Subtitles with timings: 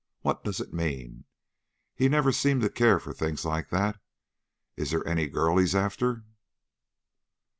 [0.21, 1.25] What does it mean?
[1.93, 3.99] He never seemed to care for things like that.
[4.75, 6.23] Is there any girl he is after?"